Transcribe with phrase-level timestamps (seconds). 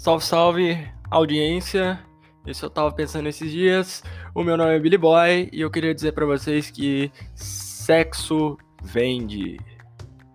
[0.00, 2.00] Salve, salve, audiência.
[2.46, 4.02] Isso eu tava pensando esses dias.
[4.34, 9.60] O meu nome é Billy Boy e eu queria dizer para vocês que sexo vende.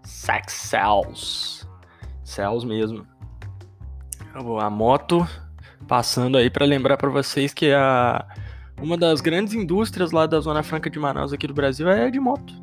[0.04, 1.67] Sex sells.
[2.23, 3.07] Sells mesmo.
[4.62, 5.27] A moto
[5.88, 8.23] passando aí para lembrar para vocês que a
[8.79, 12.20] uma das grandes indústrias lá da Zona Franca de Manaus aqui do Brasil é de
[12.20, 12.53] moto.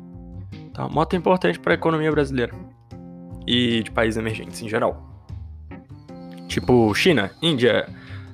[0.53, 2.55] Então, moto é importante para a economia brasileira
[3.45, 5.12] e de países emergentes em geral.
[6.53, 7.89] Tipo China, Índia,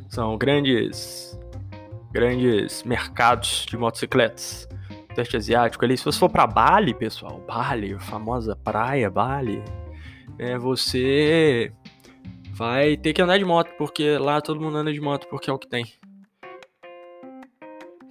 [0.10, 1.40] são grandes
[2.12, 4.68] grandes mercados de motocicletas.
[5.16, 9.64] Teste asiático ali, se você for para Bali, pessoal, Bali, a famosa praia Bali,
[10.38, 11.72] é, você
[12.52, 15.54] vai ter que andar de moto, porque lá todo mundo anda de moto, porque é
[15.54, 15.86] o que tem.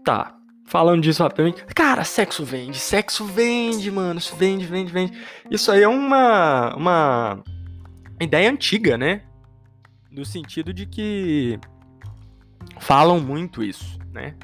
[0.02, 0.34] Tá,
[0.64, 1.66] falando disso rapidamente.
[1.66, 4.18] Cara, sexo vende, sexo vende, mano.
[4.18, 5.12] Isso vende, vende, vende.
[5.50, 7.44] Isso aí é uma, uma
[8.18, 9.27] ideia antiga, né?
[10.18, 11.60] No sentido de que
[12.80, 14.34] falam muito isso, né?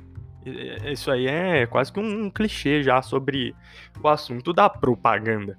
[0.85, 3.57] Isso aí é quase que um clichê já sobre
[4.01, 5.59] o assunto da propaganda.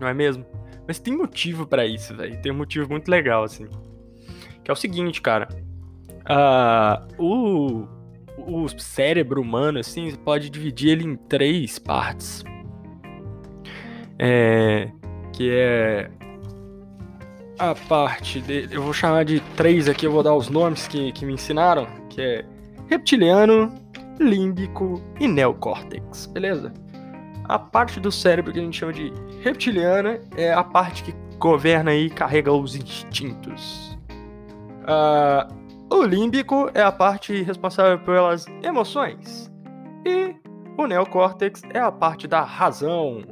[0.00, 0.44] Não é mesmo?
[0.84, 2.42] Mas tem motivo para isso, velho.
[2.42, 3.68] Tem um motivo muito legal, assim.
[4.64, 5.46] Que é o seguinte, cara.
[6.28, 7.88] Uh, o,
[8.64, 12.42] o cérebro humano, assim, pode dividir ele em três partes.
[14.18, 14.90] É,
[15.32, 16.10] que é
[17.58, 18.68] a parte de.
[18.70, 21.86] Eu vou chamar de três aqui, eu vou dar os nomes que, que me ensinaram,
[22.10, 22.44] que é
[22.88, 23.72] reptiliano,
[24.18, 26.72] límbico e neocórtex, beleza?
[27.44, 31.94] A parte do cérebro que a gente chama de reptiliana é a parte que governa
[31.94, 33.98] e carrega os instintos.
[34.82, 39.50] Uh, o límbico é a parte responsável pelas emoções.
[40.04, 40.34] E
[40.76, 43.22] o neocórtex é a parte da razão.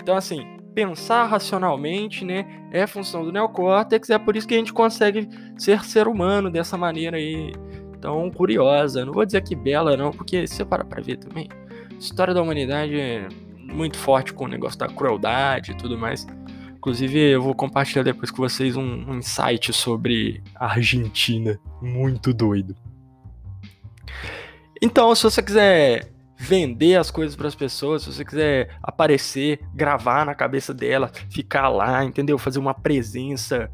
[0.00, 4.72] Então, assim, pensar racionalmente, né, é função do neocórtex, é por isso que a gente
[4.72, 7.52] consegue ser ser humano dessa maneira aí
[8.00, 9.04] tão curiosa.
[9.04, 11.48] Não vou dizer que bela, não, porque se você parar pra ver também,
[11.90, 16.26] a história da humanidade é muito forte com o negócio da crueldade e tudo mais.
[16.76, 21.60] Inclusive, eu vou compartilhar depois com vocês um, um insight sobre a Argentina.
[21.82, 22.74] Muito doido.
[24.80, 26.10] Então, se você quiser
[26.42, 31.68] vender as coisas para as pessoas, se você quiser aparecer, gravar na cabeça dela, ficar
[31.68, 32.38] lá, entendeu?
[32.38, 33.70] Fazer uma presença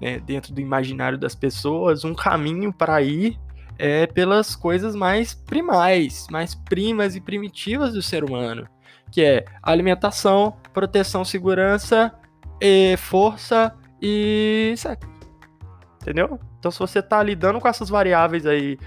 [0.00, 3.38] né, dentro do imaginário das pessoas, um caminho para ir
[3.78, 8.66] é pelas coisas mais primais, mais primas e primitivas do ser humano,
[9.12, 12.10] que é alimentação, proteção, segurança,
[12.58, 15.06] e força e sexo.
[16.00, 16.40] Entendeu?
[16.58, 18.78] Então se você tá lidando com essas variáveis aí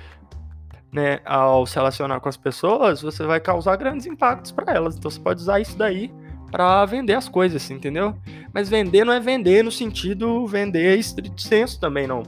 [0.91, 4.95] né, ao se relacionar com as pessoas, você vai causar grandes impactos para elas.
[4.95, 6.11] Então você pode usar isso daí
[6.51, 8.15] para vender as coisas, entendeu?
[8.53, 12.23] Mas vender não é vender no sentido vender estrito senso também, não.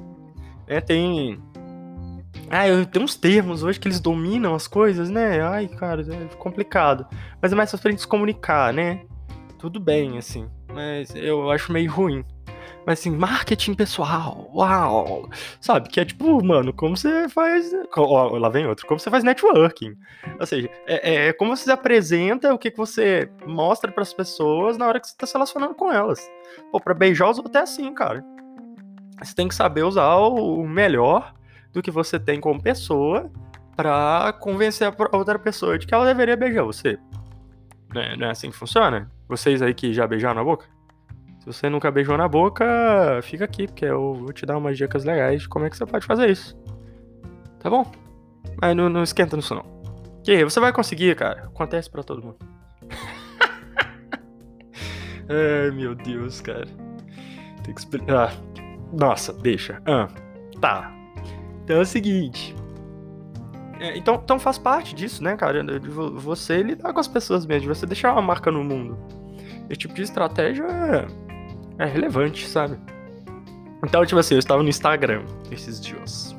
[0.67, 1.39] É, tem.
[2.49, 5.41] Ah, tenho uns termos hoje que eles dominam as coisas, né?
[5.41, 7.05] Ai, cara, é complicado.
[7.41, 9.01] Mas é mais pra gente se comunicar, né?
[9.57, 10.47] Tudo bem, assim.
[10.73, 12.25] Mas eu acho meio ruim.
[12.85, 15.29] Mas assim, marketing pessoal, uau!
[15.59, 15.89] Sabe?
[15.89, 17.71] Que é tipo, mano, como você faz.
[17.95, 18.87] Ó, lá vem outro.
[18.87, 19.95] Como você faz networking.
[20.39, 24.13] Ou seja, é, é, é como você apresenta, o que, que você mostra para as
[24.13, 26.19] pessoas na hora que você tá se relacionando com elas.
[26.71, 28.23] Pô, pra beijar os outros é assim, cara.
[29.21, 31.33] Você tem que saber usar o melhor
[31.71, 33.31] do que você tem como pessoa
[33.75, 36.97] para convencer a outra pessoa de que ela deveria beijar você.
[37.93, 39.11] Não é, não é assim que funciona?
[39.27, 40.65] Vocês aí que já beijaram na boca?
[41.41, 45.03] Se você nunca beijou na boca, fica aqui, porque eu vou te dar umas dicas
[45.03, 46.55] legais de como é que você pode fazer isso.
[47.59, 47.91] Tá bom?
[48.61, 49.65] Mas não, não esquenta nisso não.
[50.23, 51.45] Que você vai conseguir, cara.
[51.45, 52.37] Acontece para todo mundo.
[55.27, 56.67] Ai, meu Deus, cara.
[57.63, 58.29] Tem que explicar.
[58.29, 58.33] Ah,
[58.93, 59.81] nossa, deixa.
[59.87, 60.07] Ah,
[60.59, 60.93] tá.
[61.63, 62.55] Então é o seguinte.
[63.79, 65.63] É, então, então faz parte disso, né, cara?
[65.79, 68.95] De você lidar com as pessoas mesmo, de você deixar uma marca no mundo.
[69.67, 71.30] Esse tipo de estratégia é
[71.81, 72.77] é relevante, sabe?
[73.83, 76.35] Então, tipo assim, eu estava no Instagram esses dias.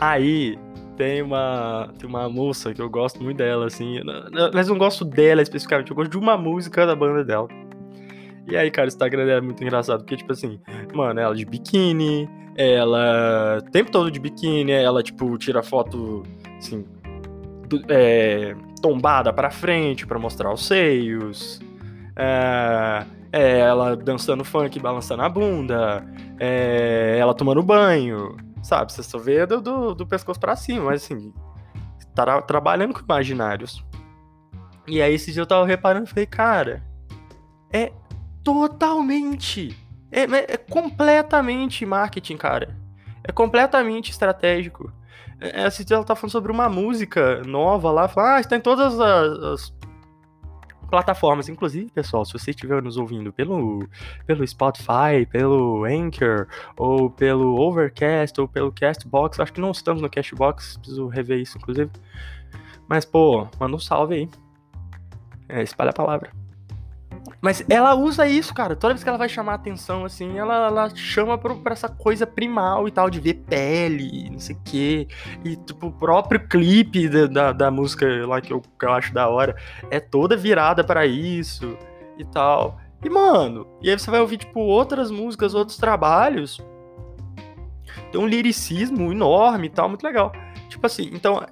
[0.00, 0.58] Aí
[0.96, 4.00] tem uma, tem uma moça que eu gosto muito dela, assim.
[4.52, 7.48] Mas não gosto dela especificamente, eu gosto de uma música da banda dela.
[8.48, 10.58] E aí, cara, o Instagram dela é muito engraçado, porque, tipo assim,
[10.94, 13.58] mano, ela de biquíni, ela.
[13.60, 16.22] O tempo todo de biquíni, ela, tipo, tira foto,
[16.58, 16.84] assim.
[17.68, 21.60] Do, é, tombada pra frente para mostrar os seios.
[22.16, 26.06] É, é ela dançando funk, balançando a bunda,
[26.38, 28.92] é ela tomando banho, sabe?
[28.92, 31.32] Você só vê do, do, do pescoço para cima, mas assim,
[32.14, 33.82] tá trabalhando com imaginários.
[34.86, 36.82] E aí esses dias eu tava reparando e falei, cara,
[37.72, 37.92] é
[38.44, 39.76] totalmente
[40.10, 42.76] É, é completamente marketing, cara.
[43.24, 44.92] É completamente estratégico.
[45.40, 49.00] É, a ela tá falando sobre uma música nova lá, fala, ah, está em todas
[49.00, 49.74] as, as
[50.92, 51.48] plataformas.
[51.48, 53.88] Inclusive, pessoal, se você estiver nos ouvindo pelo,
[54.26, 56.46] pelo Spotify, pelo Anchor,
[56.76, 61.56] ou pelo Overcast, ou pelo Castbox, acho que não estamos no Castbox, preciso rever isso,
[61.56, 61.90] inclusive.
[62.86, 64.28] Mas, pô, manda um salve aí.
[65.48, 66.41] É, espalha a palavra.
[67.42, 68.76] Mas ela usa isso, cara.
[68.76, 72.24] Toda vez que ela vai chamar atenção, assim, ela, ela chama pra, pra, essa coisa
[72.24, 75.08] primal e tal, de ver pele, não sei o quê.
[75.44, 79.12] E, tipo, o próprio clipe da, da, da música lá que eu, que eu acho
[79.12, 79.56] da hora
[79.90, 81.76] é toda virada para isso
[82.16, 82.78] e tal.
[83.04, 86.60] E, mano, e aí você vai ouvir, tipo, outras músicas, outros trabalhos.
[88.12, 90.30] Tem um liricismo enorme e tal, muito legal.
[90.68, 91.44] Tipo assim, então,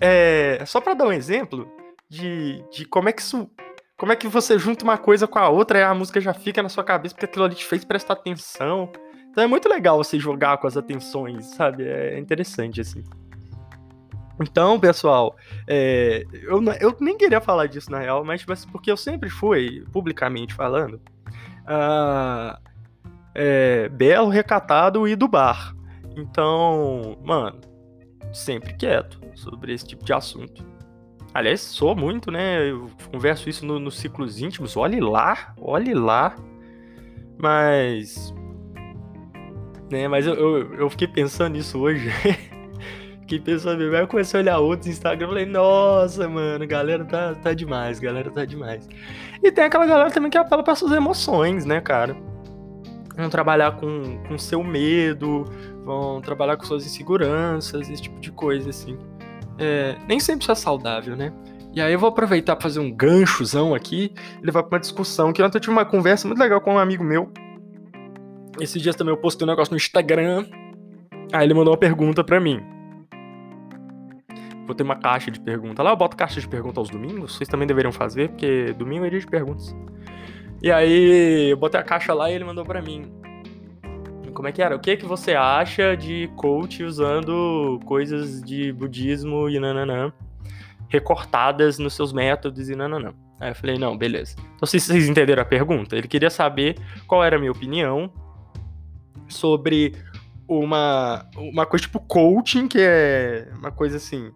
[0.00, 1.68] é, só para dar um exemplo
[2.08, 3.50] de, de como é que isso
[3.98, 6.62] como é que você junta uma coisa com a outra e a música já fica
[6.62, 8.90] na sua cabeça porque aquilo ali te fez prestar atenção.
[9.28, 11.84] Então é muito legal você jogar com as atenções, sabe?
[11.84, 13.02] É interessante, assim.
[14.40, 15.36] Então, pessoal,
[15.66, 19.84] é, eu, eu nem queria falar disso na real, mas, mas porque eu sempre fui,
[19.92, 21.00] publicamente falando,
[21.64, 22.56] uh,
[23.34, 25.74] é, belo, recatado e do bar.
[26.16, 27.60] Então, mano,
[28.32, 30.77] sempre quieto sobre esse tipo de assunto.
[31.34, 32.70] Aliás, sou muito, né?
[32.70, 34.76] Eu converso isso nos no ciclos íntimos.
[34.76, 36.34] Olhe lá, olhe lá.
[37.38, 38.34] Mas.
[39.90, 42.10] Né, mas eu, eu, eu fiquei pensando nisso hoje.
[43.20, 45.28] fiquei pensando, aí eu comecei a olhar outros Instagram.
[45.28, 48.88] Falei, nossa, mano, galera tá, tá demais, galera tá demais.
[49.42, 52.16] E tem aquela galera também que apela para suas emoções, né, cara?
[53.16, 55.44] Vão trabalhar com, com seu medo,
[55.84, 58.98] vão trabalhar com suas inseguranças, esse tipo de coisa, assim
[59.58, 61.32] é, nem sempre isso é saudável, né?
[61.74, 64.12] E aí eu vou aproveitar para fazer um ganchozão aqui
[64.42, 66.78] e levar pra uma discussão, que ontem eu tive uma conversa muito legal com um
[66.78, 67.30] amigo meu.
[68.58, 70.46] Esses dias também eu postei um negócio no Instagram.
[71.32, 72.60] Aí ele mandou uma pergunta para mim.
[74.66, 75.84] Vou ter uma caixa de perguntas.
[75.84, 77.36] Lá eu boto caixa de perguntas aos domingos.
[77.36, 79.74] Vocês também deveriam fazer, porque domingo é dia de perguntas.
[80.62, 83.12] E aí eu botei a caixa lá e ele mandou para mim.
[84.38, 84.76] Como é que era?
[84.76, 90.12] O que que você acha de coach usando coisas de budismo e nananã
[90.88, 93.12] recortadas nos seus métodos e nananã?
[93.40, 94.36] Aí eu falei, não, beleza.
[94.54, 95.96] Então vocês entenderam a pergunta?
[95.96, 98.12] Ele queria saber qual era a minha opinião
[99.26, 99.96] sobre
[100.46, 104.30] uma, uma coisa tipo coaching, que é uma coisa assim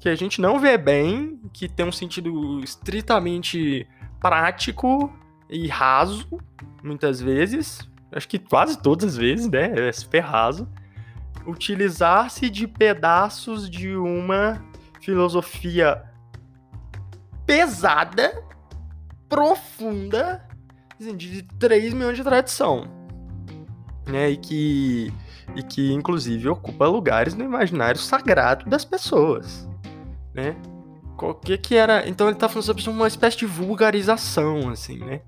[0.00, 3.86] que a gente não vê bem, que tem um sentido estritamente
[4.18, 5.12] prático
[5.50, 6.26] e raso,
[6.82, 9.88] muitas vezes, acho que quase todas as vezes, né?
[9.88, 10.68] É super raso.
[11.46, 14.62] Utilizar-se de pedaços de uma
[15.00, 16.04] filosofia
[17.44, 18.32] pesada,
[19.28, 20.46] profunda,
[21.00, 22.84] assim, de 3 milhões de tradição.
[24.06, 24.30] Né?
[24.30, 25.12] E que,
[25.56, 29.68] e que, inclusive, ocupa lugares no imaginário sagrado das pessoas.
[30.32, 30.56] Né?
[31.18, 32.08] O que que era...
[32.08, 35.20] Então ele tá falando sobre uma espécie de vulgarização, assim, né?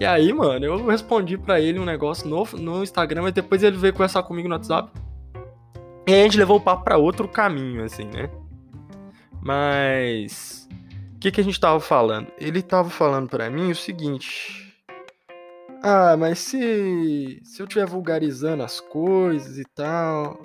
[0.00, 3.76] E aí, mano, eu respondi para ele um negócio no, no Instagram, e depois ele
[3.76, 4.90] veio conversar comigo no WhatsApp.
[6.08, 8.30] E a gente levou o papo pra outro caminho, assim, né?
[9.42, 10.66] Mas.
[11.14, 12.28] O que, que a gente tava falando?
[12.38, 14.74] Ele tava falando para mim o seguinte.
[15.82, 17.38] Ah, mas se.
[17.44, 20.40] Se eu estiver vulgarizando as coisas e tal.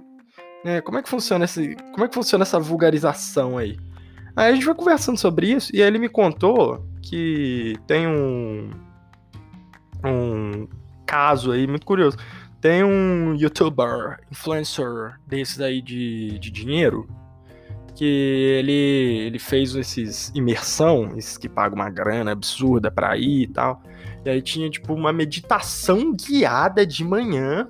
[0.65, 1.77] Né, como é que funciona esse.
[1.93, 3.77] Como é que funciona essa vulgarização aí?
[4.35, 8.69] Aí a gente foi conversando sobre isso e aí ele me contou que tem um
[10.05, 10.67] um
[11.05, 12.17] caso aí muito curioso.
[12.61, 17.07] Tem um youtuber, influencer desses aí de, de dinheiro,
[17.95, 18.03] que
[18.59, 23.81] ele, ele fez esses imersão, esses que pagam uma grana absurda pra ir e tal.
[24.25, 27.69] E aí tinha, tipo, uma meditação guiada de manhã,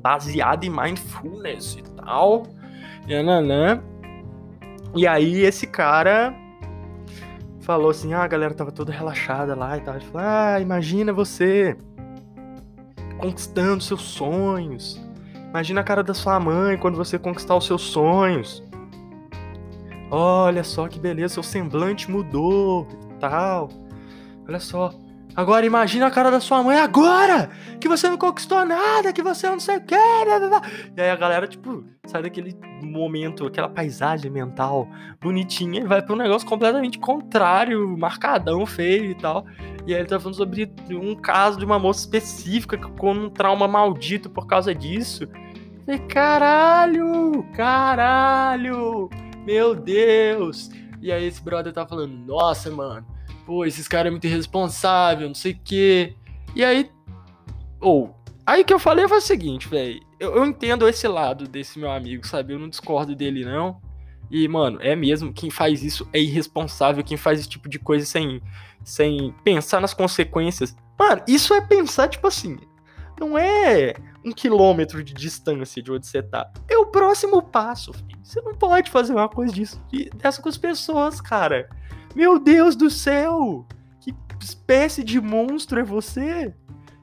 [0.00, 2.44] baseada em mindfulness e tal.
[3.06, 6.34] E, e aí esse cara
[7.70, 9.94] falou assim: ah, a galera tava toda relaxada lá e tal.
[9.94, 11.76] Ele falou: ah, imagina você
[13.16, 15.00] conquistando seus sonhos.
[15.50, 18.62] Imagina a cara da sua mãe quando você conquistar os seus sonhos.
[20.10, 23.68] Olha só que beleza, seu semblante mudou e tal.
[24.48, 24.92] Olha só,
[25.40, 27.48] Agora imagina a cara da sua mãe agora!
[27.80, 29.94] Que você não conquistou nada, que você não sei o que.
[29.94, 34.86] E aí a galera, tipo, sai daquele momento, aquela paisagem mental
[35.18, 39.46] bonitinha e vai pra um negócio completamente contrário, marcadão, feio e tal.
[39.86, 43.66] E aí ele tá falando sobre um caso de uma moça específica com um trauma
[43.66, 45.26] maldito por causa disso.
[45.88, 47.46] E caralho!
[47.54, 49.08] Caralho!
[49.46, 50.68] Meu Deus!
[51.00, 55.34] E aí esse brother tá falando, nossa, mano pô, esses caras é muito irresponsável, não
[55.34, 56.14] sei o quê.
[56.54, 56.90] E aí,
[57.80, 58.14] Ou,
[58.46, 60.00] aí que eu falei foi o seguinte, velho.
[60.18, 62.52] Eu, eu entendo esse lado desse meu amigo, sabe?
[62.52, 63.80] Eu não discordo dele, não.
[64.30, 68.06] E, mano, é mesmo, quem faz isso é irresponsável, quem faz esse tipo de coisa
[68.06, 68.40] sem,
[68.84, 70.76] sem pensar nas consequências.
[70.98, 72.58] Mano, isso é pensar, tipo assim,
[73.18, 73.94] não é
[74.24, 76.50] um quilômetro de distância de onde você tá.
[76.68, 78.18] É o próximo passo, filho.
[78.22, 79.82] Você não pode fazer uma coisa disso,
[80.14, 81.68] dessa com as pessoas, cara.
[82.14, 83.66] Meu Deus do céu!
[84.00, 86.54] Que espécie de monstro é você?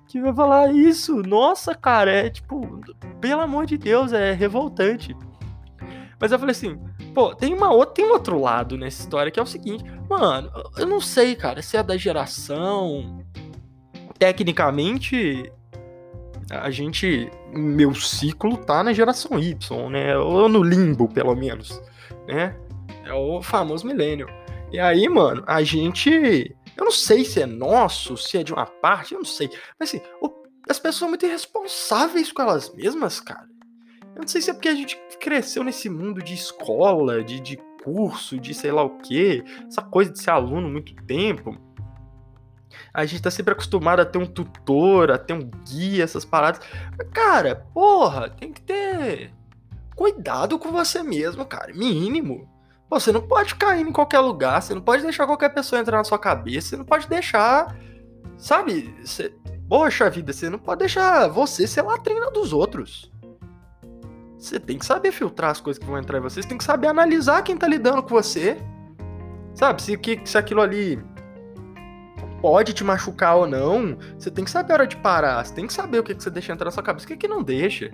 [0.07, 1.21] Que vai falar isso?
[1.21, 2.81] Nossa, cara, é tipo,
[3.19, 5.15] pelo amor de Deus, é revoltante.
[6.19, 6.79] Mas eu falei assim,
[7.13, 10.49] pô, tem uma outra, tem um outro lado nessa história que é o seguinte, mano,
[10.77, 13.23] eu não sei, cara, se é da geração.
[14.17, 15.51] Tecnicamente,
[16.49, 20.17] a gente, meu ciclo tá na geração Y, né?
[20.17, 21.81] Ou no limbo, pelo menos,
[22.27, 22.55] né?
[23.05, 24.27] É o famoso milênio.
[24.71, 26.09] E aí, mano, a gente,
[26.75, 29.49] eu não sei se é nosso, se é de uma parte, eu não sei.
[29.79, 30.01] Mas assim,
[30.69, 33.47] as pessoas são muito irresponsáveis com elas mesmas, cara.
[34.13, 37.57] Eu não sei se é porque a gente cresceu nesse mundo de escola, de, de
[37.83, 41.57] curso, de sei lá o quê, essa coisa de ser aluno muito tempo.
[42.93, 46.59] A gente tá sempre acostumado a ter um tutor, a ter um guia, essas paradas.
[46.97, 49.31] Mas, cara, porra, tem que ter
[49.95, 51.73] cuidado com você mesmo, cara.
[51.73, 52.56] Mínimo.
[52.89, 56.03] Você não pode cair em qualquer lugar, você não pode deixar qualquer pessoa entrar na
[56.03, 57.75] sua cabeça, você não pode deixar.
[58.37, 58.95] Sabe?
[59.03, 59.33] Você,
[59.67, 63.11] poxa vida, você não pode deixar você ser latrina dos outros.
[64.37, 66.63] Você tem que saber filtrar as coisas que vão entrar em você, você tem que
[66.63, 68.57] saber analisar quem tá lidando com você.
[69.53, 71.03] Sabe, se, que, se aquilo ali
[72.39, 75.65] pode te machucar ou não, você tem que saber a hora de parar, você tem
[75.65, 77.41] que saber o que, que você deixa entrar na sua cabeça, o que, que não
[77.41, 77.91] deixa.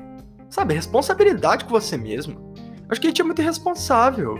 [0.49, 2.53] Sabe, responsabilidade com você mesmo.
[2.89, 4.37] Acho que a gente é muito irresponsável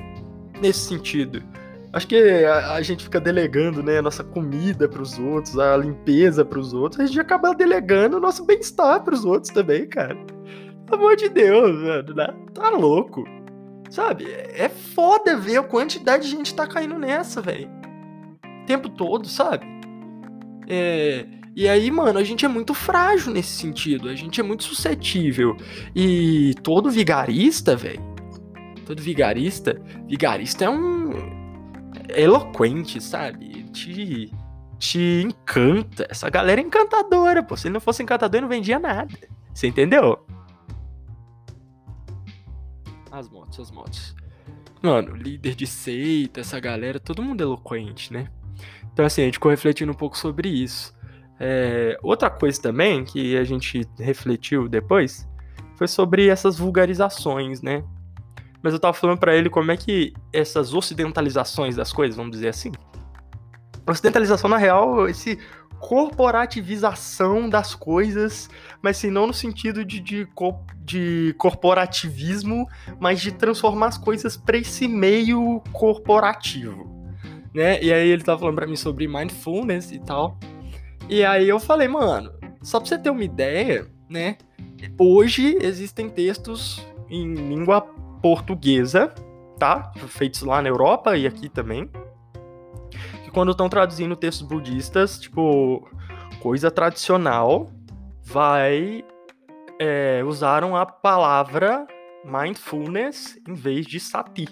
[0.63, 1.43] nesse sentido.
[1.91, 5.77] Acho que a, a gente fica delegando, né, a nossa comida para os outros, a
[5.77, 9.88] limpeza para os outros, a gente acaba delegando o nosso bem-estar para os outros também,
[9.88, 10.17] cara.
[10.88, 12.34] Pelo amor de Deus, mano, né?
[12.53, 13.24] tá louco.
[13.91, 14.25] Sabe?
[14.27, 17.70] É foda ver a quantidade de gente tá caindo nessa, velho.
[18.63, 19.65] O tempo todo, sabe?
[20.67, 21.25] É.
[21.55, 24.10] E aí, mano, a gente é muito frágil nesse sentido.
[24.10, 25.55] A gente é muito suscetível.
[25.96, 28.12] E todo vigarista, velho.
[28.85, 29.81] Todo vigarista.
[30.07, 31.11] Vigarista é um.
[32.09, 33.63] É eloquente, sabe?
[33.71, 34.31] Te.
[34.77, 36.05] Te encanta.
[36.09, 37.55] Essa galera é encantadora, pô.
[37.55, 39.17] Se ele não fosse encantador, ele não vendia nada.
[39.53, 40.25] Você entendeu?
[43.11, 44.15] As motos, as motos.
[44.81, 48.27] Mano, líder de seita, essa galera, todo mundo é eloquente, né?
[48.91, 50.93] Então, assim, a gente ficou refletindo um pouco sobre isso.
[51.39, 55.27] É, outra coisa também que a gente refletiu depois
[55.75, 57.83] foi sobre essas vulgarizações, né?
[58.63, 62.48] Mas eu tava falando para ele como é que essas ocidentalizações das coisas, vamos dizer
[62.48, 62.72] assim.
[63.86, 65.38] Ocidentalização, na real, esse
[65.84, 68.50] corporativização das coisas,
[68.82, 70.25] mas assim, não no sentido de, de,
[70.77, 72.65] de corporativismo,
[73.01, 76.89] mas de transformar as coisas para esse meio corporativo,
[77.53, 77.84] né?
[77.84, 80.39] E aí ele tava falando para mim sobre mindfulness e tal.
[81.10, 84.38] E aí eu falei, mano, só pra você ter uma ideia, né?
[84.98, 87.86] Hoje existem textos em língua
[88.24, 89.13] portuguesa,
[89.60, 89.92] tá?
[90.08, 91.92] Feitos lá na Europa e aqui também,
[93.34, 95.86] quando estão traduzindo textos budistas, tipo,
[96.39, 97.70] coisa tradicional,
[98.24, 99.03] vai.
[99.82, 101.86] É, usaram a palavra
[102.24, 104.48] mindfulness em vez de sati.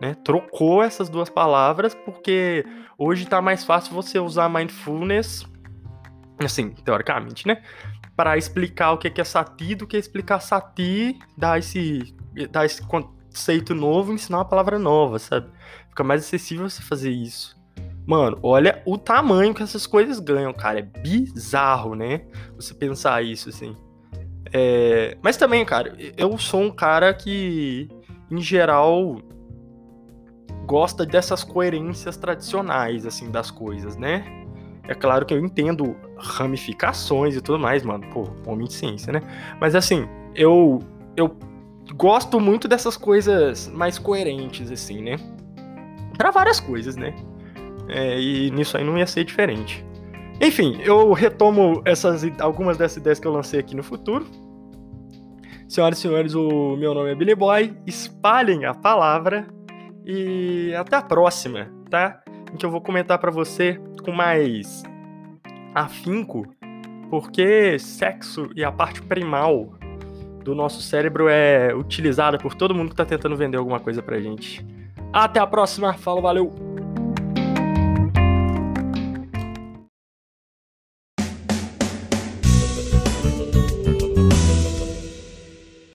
[0.00, 0.14] Né?
[0.24, 2.64] Trocou essas duas palavras porque
[2.98, 5.46] hoje está mais fácil você usar mindfulness,
[6.42, 7.62] assim, teoricamente, né?
[8.16, 12.16] Para explicar o que é sati do que explicar sati, dar esse,
[12.50, 15.50] dar esse conceito novo, ensinar uma palavra nova, sabe?
[15.90, 17.56] Fica mais acessível você fazer isso.
[18.06, 20.78] Mano, olha o tamanho que essas coisas ganham, cara.
[20.78, 22.22] É bizarro, né?
[22.54, 23.76] Você pensar isso, assim.
[24.52, 25.18] É...
[25.20, 27.88] Mas também, cara, eu sou um cara que,
[28.30, 29.20] em geral,
[30.66, 34.24] gosta dessas coerências tradicionais, assim, das coisas, né?
[34.84, 38.06] É claro que eu entendo ramificações e tudo mais, mano.
[38.12, 39.20] Pô, homem de ciência, né?
[39.60, 40.80] Mas assim, eu,
[41.16, 41.36] eu
[41.94, 45.16] gosto muito dessas coisas mais coerentes, assim, né?
[46.16, 47.14] Para várias coisas, né?
[47.88, 49.84] É, e nisso aí não ia ser diferente.
[50.40, 54.26] Enfim, eu retomo essas, algumas dessas ideias que eu lancei aqui no futuro.
[55.68, 57.76] Senhoras e senhores, o meu nome é Billy Boy.
[57.86, 59.46] Espalhem a palavra
[60.04, 62.22] e até a próxima, tá?
[62.52, 64.84] Em que eu vou comentar para você com mais
[65.76, 66.46] afinco,
[67.10, 69.74] porque sexo e a parte primal
[70.42, 74.18] do nosso cérebro é utilizada por todo mundo que tá tentando vender alguma coisa pra
[74.18, 74.64] gente.
[75.12, 76.75] Até a próxima, falou, valeu!